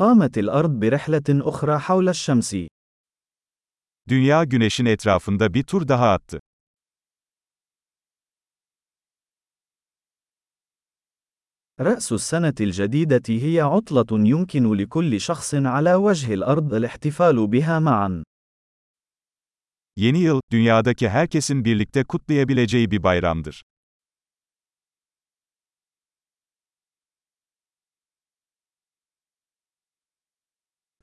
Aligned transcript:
قامت 0.00 0.38
الأرض 0.38 0.70
برحلة 0.70 1.28
أخرى 1.30 1.78
حول 1.78 2.08
الشمس. 2.08 2.56
Dünya 4.08 4.44
güneşin 4.44 4.84
etrafında 4.84 5.54
bir 5.54 5.62
tur 5.62 5.88
daha 5.88 6.12
attı. 6.12 6.40
رأس 11.80 12.12
السنة 12.12 12.54
الجديدة 12.60 13.28
هي 13.28 13.60
عطلة 13.60 14.28
يمكن 14.28 14.74
لكل 14.74 15.20
شخص 15.20 15.54
على 15.54 15.94
وجه 15.94 16.34
الأرض 16.34 16.74
الاحتفال 16.74 17.46
بها 17.46 17.78
معا. 17.78 18.24
Yeni 19.96 20.18
yıl, 20.18 20.40
dünyadaki 20.50 21.08
herkesin 21.08 21.64
birlikte 21.64 22.04
kutlayabileceği 22.04 22.90
bir 22.90 23.02
bayramdır. 23.02 23.62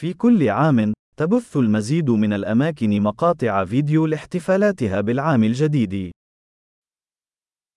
في 0.00 0.12
كل 0.12 0.48
عام، 0.48 0.92
تبث 1.16 1.56
المزيد 1.56 2.10
من 2.10 2.32
الأماكن 2.32 3.02
مقاطع 3.02 3.64
فيديو 3.64 4.06
لاحتفالاتها 4.06 5.00
بالعام 5.00 5.44
الجديد. 5.44 6.12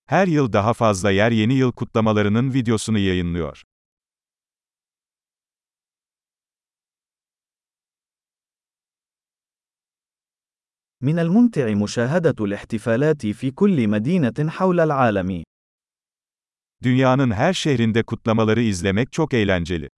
Her 0.06 0.28
yıl 0.28 0.54
daha 0.54 0.74
fazla 0.74 1.12
yer 1.12 1.32
yeni 1.32 1.54
yıl 1.54 1.72
kutlamalarının 1.72 2.54
videosunu 2.54 3.00
yayınlıyor. 3.00 3.64
من 11.02 11.20
الممتع 11.20 11.74
مشاهدة 11.74 12.36
الاحتفالات 12.46 13.28
في 13.28 13.52
كل 13.52 13.88
مدينة 13.88 14.50
حول 14.50 14.80
العالم. 14.80 15.44
Dünyanın 16.84 17.32
her 17.32 17.54
şehrinde 17.54 18.04
kutlamaları 18.04 18.62
izlemek 18.62 19.12
çok 19.12 19.34
eğlenceli. 19.34 19.90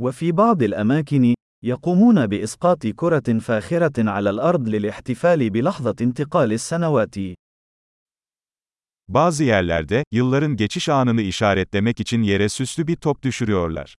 وفي 0.00 0.32
بعض 0.32 0.62
الأماكن، 0.62 1.34
يقومون 1.62 2.26
بإسقاط 2.26 2.86
كرة 2.86 3.38
فاخرة 3.38 4.10
على 4.10 4.30
الأرض 4.30 4.68
للاحتفال 4.68 5.50
بلحظة 5.50 5.96
انتقال 6.00 6.52
السنوات. 6.52 7.16
Bazı 9.08 9.44
yerlerde, 9.44 10.04
yılların 10.12 10.56
geçiş 10.56 10.88
anını 10.88 11.22
işaretlemek 11.22 12.00
için 12.00 12.22
yere 12.22 12.48
süslü 12.48 12.86
bir 12.86 12.96
top 12.96 13.22
düşürüyorlar. 13.22 13.96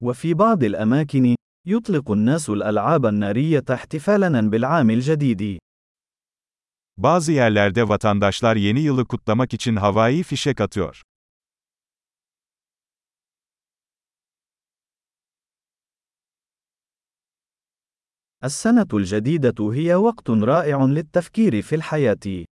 وفي 0.00 0.34
بعض 0.34 0.64
الأماكن، 0.64 1.34
يطلق 1.66 2.10
الناس 2.10 2.50
الألعاب 2.50 3.06
النارية 3.06 3.64
احتفالاً 3.74 4.50
بالعام 4.50 4.90
الجديد. 4.90 5.58
Bazı 6.97 7.31
yerlerde 7.31 7.89
vatandaşlar 7.89 8.55
yeni 8.55 8.79
yılı 8.79 9.07
kutlamak 9.07 9.53
için 9.53 9.75
havai 9.75 10.23
fişek 10.23 10.61
atıyor. 10.61 11.01
السنة 18.43 18.87
الجديدة 18.93 19.73
هي 19.73 19.95
وقت 19.95 20.29
رائع 20.29 20.85
للتفكير 20.85 21.61
في 21.61 21.75
الحياة. 21.75 22.45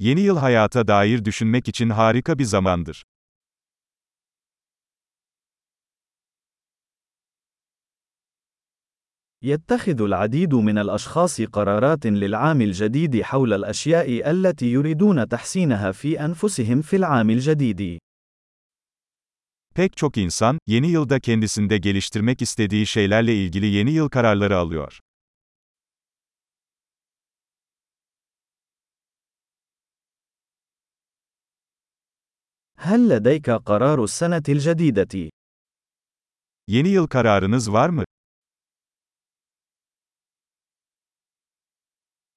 Yeni 0.00 0.20
yıl 0.20 0.36
hayata 0.36 0.88
dair 0.88 1.24
düşünmek 1.24 1.68
için 1.68 1.90
harika 1.90 2.38
bir 2.38 2.44
zamandır. 2.44 3.04
يتخذ 9.42 10.02
العديد 10.02 10.54
من 10.54 10.78
الأشخاص 10.78 11.40
قرارات 11.40 12.06
للعام 12.06 12.60
الجديد 12.60 13.22
حول 13.22 13.52
الأشياء 13.52 14.30
التي 14.30 14.66
يريدون 14.72 15.28
تحسينها 15.28 15.92
في 15.92 16.24
أنفسهم 16.24 16.82
في 16.82 16.96
العام 16.96 17.30
الجديد. 17.30 17.98
Pek 19.74 19.96
çok 19.96 20.16
insan, 20.16 20.58
yeni 20.66 20.90
yılda 20.90 21.20
kendisinde 21.20 21.78
geliştirmek 21.78 22.42
istediği 22.42 22.86
şeylerle 22.86 23.34
ilgili 23.34 23.66
yeni 23.66 23.90
yıl 23.90 24.08
kararları 24.08 24.56
alıyor. 24.56 25.00
هل 32.78 33.08
لديك 33.08 33.50
قرار 33.50 34.04
السنة 34.04 34.42
الجديدة؟ 34.48 35.30
Yeni 36.68 36.88
yıl 36.88 37.06
kararınız 37.06 37.72
var 37.72 37.88
mı? 37.88 38.04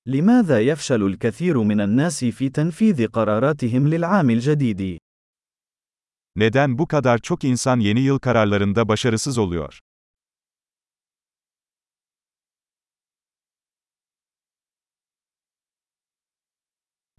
لماذا 0.09 0.61
يفشل 0.61 1.03
الكثير 1.03 1.63
من 1.63 1.81
الناس 1.81 2.25
في 2.25 2.49
تنفيذ 2.49 3.07
قراراتهم 3.07 3.89
للعام 3.89 4.31
الجديد؟ 4.31 4.99
Neden 6.37 6.79
bu 6.79 6.87
kadar 6.87 7.19
çok 7.19 7.45
insan 7.45 7.81
yeni 7.81 8.01
yıl 8.01 8.19
kararlarında 8.19 8.89
başarısız 8.89 9.39
oluyor? 9.39 9.79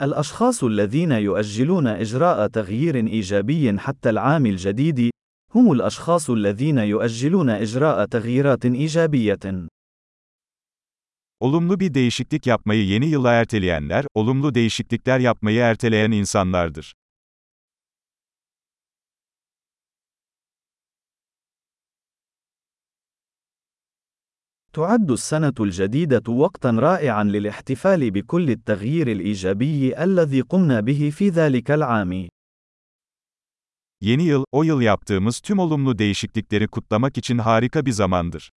الأشخاص 0.01 0.63
الذين 0.63 1.11
يؤجلون 1.11 1.87
إجراء 1.87 2.47
تغيير 2.47 2.95
إيجابي 2.95 3.79
حتى 3.79 4.09
العام 4.09 4.45
الجديد، 4.45 5.11
هم 5.55 5.71
الأشخاص 5.71 6.29
الذين 6.29 6.77
يؤجلون 6.77 7.49
إجراء 7.49 8.05
تغييرات 8.05 8.65
إيجابية. 8.65 9.67
Olumlu 11.42 11.80
bir 11.80 11.94
değişiklik 11.94 12.47
yapmayı 12.47 12.86
yeni 12.86 13.06
yıla 13.06 13.32
erteleyenler, 13.32 14.04
olumlu 14.14 14.54
değişiklikler 14.54 15.19
yapmayı 15.19 15.60
erteleyen 15.60 16.10
insanlardır. 16.10 16.94
تعد 24.72 25.10
السنة 25.10 25.58
الجديدة 25.60 26.26
وقتًا 26.42 26.70
رائعًا 26.88 27.25
للاحتفال 27.25 28.10
بكل 28.10 28.50
التغيير 28.50 29.06
الإيجابي 29.16 30.03
الذي 30.04 30.41
قمنا 30.41 30.80
به 30.80 31.10
في 31.10 31.28
ذلك 31.28 31.70
العام. 31.70 32.28
Yeni 34.00 34.22
yıl, 34.22 34.44
o 34.53 34.62
yıl 34.62 34.80
yaptığımız 34.80 35.41
tüm 35.41 35.58
olumlu 35.58 35.98
değişiklikleri 35.98 36.69
kutlamak 36.69 37.19
için 37.19 37.38
harika 37.38 37.86
bir 37.86 37.92
zamandır. 37.92 38.50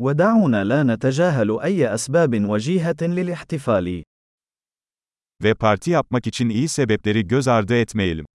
ودعونا 0.00 0.64
لا 0.64 0.82
نتجاهل 0.82 1.60
أي 1.60 1.94
أسباب 1.94 2.44
وجيهة 2.44 2.96
للاحتفال. 3.02 4.02
Ve 5.42 5.54
parti 5.54 5.90
yapmak 5.90 6.26
için 6.26 6.48
iyi 6.48 6.68
sebepleri 6.68 7.26
göz 7.26 7.48
ardı 7.48 7.74
etmeyelim. 7.74 8.26